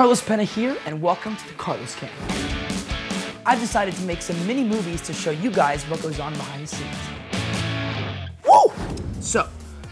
Carlos 0.00 0.22
Pena 0.22 0.44
here, 0.44 0.78
and 0.86 1.02
welcome 1.02 1.36
to 1.36 1.46
the 1.46 1.52
Carlos 1.52 1.94
Cam. 1.94 2.08
I've 3.44 3.60
decided 3.60 3.94
to 3.96 4.02
make 4.04 4.22
some 4.22 4.46
mini 4.46 4.64
movies 4.64 5.02
to 5.02 5.12
show 5.12 5.30
you 5.30 5.50
guys 5.50 5.84
what 5.90 6.00
goes 6.00 6.18
on 6.18 6.32
behind 6.32 6.66
the 6.66 6.74
scenes. 6.74 6.96
Woo! 8.48 8.72
So, 9.20 9.46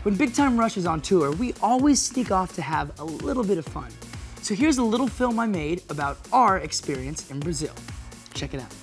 when 0.05 0.14
Big 0.14 0.32
Time 0.32 0.59
Rush 0.59 0.79
is 0.79 0.86
on 0.86 1.03
tour, 1.03 1.32
we 1.32 1.53
always 1.61 2.00
sneak 2.00 2.31
off 2.31 2.55
to 2.55 2.63
have 2.63 2.99
a 2.99 3.05
little 3.05 3.45
bit 3.45 3.59
of 3.59 3.67
fun. 3.67 3.91
So 4.41 4.55
here's 4.55 4.79
a 4.79 4.82
little 4.82 5.09
film 5.09 5.39
I 5.39 5.46
made 5.46 5.82
about 5.91 6.17
our 6.32 6.57
experience 6.57 7.31
in 7.31 7.39
Brazil. 7.39 7.75
Check 8.32 8.54
it 8.54 8.63
out. 8.63 8.75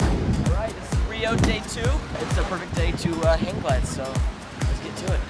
All 0.00 0.54
right, 0.54 0.72
is 0.72 0.98
Rio 1.10 1.36
day 1.36 1.60
two. 1.68 1.80
It's 2.20 2.38
a 2.38 2.42
perfect 2.44 2.74
day 2.74 2.90
to 2.90 3.20
uh, 3.20 3.36
hang 3.36 3.60
glide, 3.60 3.86
so 3.86 4.02
let's 4.02 4.80
get 4.80 4.96
to 5.08 5.12
it. 5.12 5.20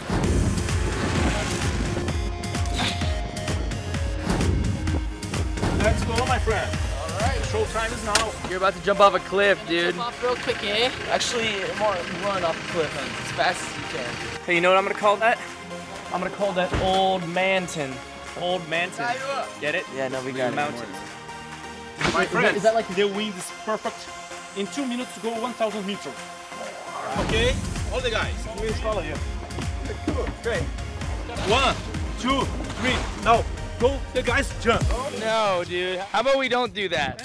Friend. 6.44 6.70
All 7.00 7.20
right, 7.20 7.42
show 7.46 7.64
time 7.66 7.90
is 7.92 8.04
now. 8.04 8.32
You're 8.48 8.58
about 8.58 8.74
to 8.74 8.82
jump 8.82 9.00
off 9.00 9.14
a 9.14 9.18
cliff, 9.20 9.58
dude. 9.66 9.96
Off 9.98 10.22
real 10.22 10.36
quick, 10.36 10.62
eh? 10.62 10.90
Actually, 11.10 11.50
more 11.78 11.96
run 12.22 12.44
off 12.44 12.56
the 12.66 12.72
cliff 12.72 12.92
and 13.00 13.08
as 13.24 13.32
fast 13.32 13.62
as 13.64 13.76
you 13.76 13.98
can. 13.98 14.40
Hey, 14.44 14.54
you 14.56 14.60
know 14.60 14.68
what 14.70 14.76
I'm 14.78 14.84
gonna 14.84 14.94
call 14.94 15.16
that? 15.16 15.38
I'm 16.12 16.20
gonna 16.20 16.34
call 16.36 16.52
that 16.52 16.70
Old 16.82 17.26
Manton. 17.28 17.94
Old 18.40 18.68
Manton. 18.68 19.06
Get 19.60 19.74
it? 19.74 19.86
Yeah, 19.96 20.08
no, 20.08 20.22
we 20.22 20.32
got 20.32 20.52
it. 20.52 20.56
Mountain. 20.56 20.88
My 22.12 22.26
friend, 22.26 22.56
is 22.56 22.62
that 22.64 22.74
like- 22.74 22.88
the 22.94 23.04
wind 23.04 23.34
is 23.36 23.50
perfect. 23.64 23.96
In 24.56 24.66
two 24.68 24.86
minutes 24.86 25.14
to 25.14 25.20
go 25.20 25.30
1,000 25.40 25.86
meters. 25.86 26.12
Okay, 27.20 27.54
all 27.92 28.00
the 28.00 28.10
guys, 28.10 28.34
please 28.56 28.78
follow 28.80 29.02
you. 29.02 29.14
Great. 30.42 30.62
One, 31.48 31.74
two, 32.20 32.44
three. 32.78 32.96
Now, 33.24 33.44
go. 33.78 33.98
The 34.12 34.22
guys 34.22 34.52
jump. 34.62 34.82
No, 35.20 35.64
dude. 35.66 35.98
How 35.98 36.20
about 36.20 36.38
we 36.38 36.48
don't 36.48 36.74
do 36.74 36.88
that? 36.88 37.20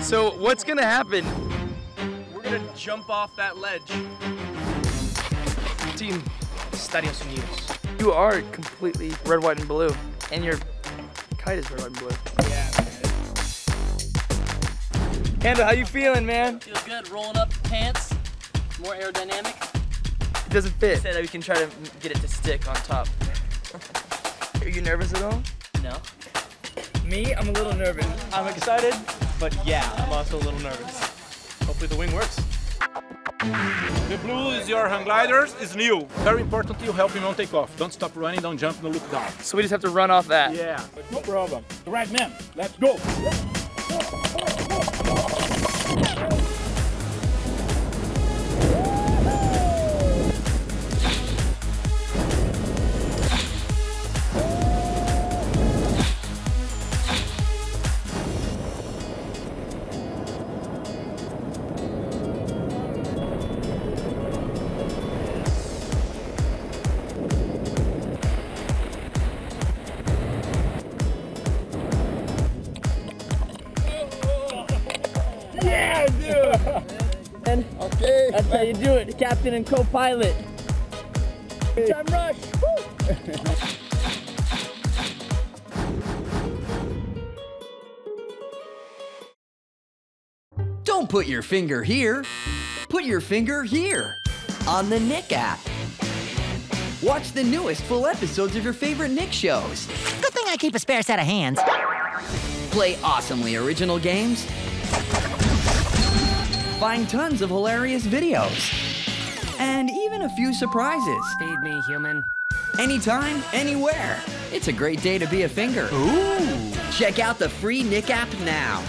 So 0.00 0.36
what's 0.38 0.64
gonna 0.64 0.82
happen? 0.82 1.24
We're 2.34 2.42
gonna 2.42 2.62
jump 2.76 3.08
off 3.08 3.34
that 3.36 3.56
ledge. 3.58 3.86
Team 5.96 6.22
Estados 6.72 7.22
Unidos. 7.22 8.00
You 8.00 8.12
are 8.12 8.42
completely 8.52 9.12
red, 9.24 9.42
white, 9.42 9.58
and 9.58 9.68
blue, 9.68 9.94
and 10.32 10.44
your 10.44 10.58
kite 11.38 11.58
is 11.58 11.70
red, 11.70 11.80
white, 11.80 11.86
and 11.86 11.98
blue. 11.98 12.10
Yeah. 12.48 12.70
Kendall, 15.40 15.64
how 15.66 15.72
you 15.72 15.86
feeling, 15.86 16.26
man? 16.26 16.58
Feels 16.60 16.82
good. 16.84 17.08
Rolling 17.10 17.36
up 17.36 17.52
pants. 17.64 18.12
More 18.82 18.94
aerodynamic. 18.94 19.54
It 20.46 20.52
doesn't 20.52 20.72
fit. 20.72 21.00
Said 21.00 21.14
that 21.14 21.22
we 21.22 21.28
can 21.28 21.40
try 21.40 21.54
to 21.54 21.68
get 22.00 22.10
it 22.12 22.16
to 22.20 22.28
stick 22.28 22.68
on 22.68 22.74
top. 22.76 23.08
Are 24.74 24.76
you 24.78 24.82
nervous 24.82 25.14
at 25.14 25.22
all? 25.22 25.40
No. 25.84 25.96
Me, 27.08 27.32
I'm 27.32 27.48
a 27.48 27.52
little 27.52 27.74
nervous. 27.74 28.08
I'm 28.32 28.48
excited, 28.48 28.92
but 29.38 29.56
yeah, 29.64 29.88
I'm 29.98 30.12
also 30.12 30.36
a 30.36 30.42
little 30.42 30.58
nervous. 30.58 30.98
Hopefully 31.62 31.86
the 31.86 31.94
wing 31.94 32.12
works. 32.12 32.42
The 34.08 34.18
blue 34.24 34.50
is 34.50 34.68
your 34.68 34.88
hang 34.88 35.04
gliders. 35.04 35.54
Is 35.60 35.76
new. 35.76 36.08
Very 36.24 36.40
important. 36.40 36.80
You 36.80 36.90
help 36.90 37.12
him 37.12 37.24
on 37.24 37.36
takeoff. 37.36 37.70
Don't 37.76 37.92
stop 37.92 38.16
running. 38.16 38.40
Don't 38.40 38.58
jump. 38.58 38.82
Don't 38.82 38.90
look 38.90 39.08
down. 39.12 39.30
So 39.38 39.56
we 39.56 39.62
just 39.62 39.70
have 39.70 39.82
to 39.82 39.90
run 39.90 40.10
off 40.10 40.26
that. 40.26 40.52
Yeah. 40.56 40.84
No 41.12 41.20
problem. 41.20 41.64
The 41.84 41.92
right 41.92 42.10
man. 42.10 42.32
Let's 42.56 42.76
go. 42.78 42.98
Okay. 77.46 78.28
That's 78.30 78.48
how 78.48 78.62
you 78.62 78.74
do 78.74 78.92
it. 78.94 79.16
Captain 79.18 79.54
and 79.54 79.66
co-pilot. 79.66 80.34
Time 81.88 82.06
rush. 82.06 82.36
Don't 90.84 91.08
put 91.08 91.26
your 91.26 91.42
finger 91.42 91.82
here. 91.82 92.24
Put 92.88 93.04
your 93.04 93.20
finger 93.20 93.64
here 93.64 94.18
on 94.68 94.90
the 94.90 95.00
Nick 95.00 95.32
app. 95.32 95.58
Watch 97.02 97.32
the 97.32 97.42
newest 97.42 97.82
full 97.82 98.06
episodes 98.06 98.56
of 98.56 98.64
your 98.64 98.72
favorite 98.72 99.10
Nick 99.10 99.32
shows. 99.32 99.86
Good 100.20 100.32
thing 100.32 100.44
I 100.48 100.56
keep 100.58 100.74
a 100.74 100.78
spare 100.78 101.02
set 101.02 101.18
of 101.18 101.26
hands. 101.26 101.58
Play 102.70 102.96
awesomely 103.02 103.56
original 103.56 103.98
games. 103.98 104.46
Find 106.78 107.08
tons 107.08 107.40
of 107.40 107.50
hilarious 107.50 108.04
videos. 108.06 108.72
And 109.60 109.90
even 109.90 110.22
a 110.22 110.28
few 110.30 110.52
surprises. 110.52 111.24
Feed 111.38 111.58
me, 111.60 111.80
human. 111.82 112.24
Anytime, 112.78 113.42
anywhere. 113.52 114.20
It's 114.52 114.68
a 114.68 114.72
great 114.72 115.00
day 115.00 115.18
to 115.18 115.26
be 115.28 115.42
a 115.42 115.48
finger. 115.48 115.88
Ooh. 115.92 116.72
Check 116.90 117.20
out 117.20 117.38
the 117.38 117.48
free 117.48 117.82
Nick 117.82 118.10
app 118.10 118.28
now. 118.40 118.82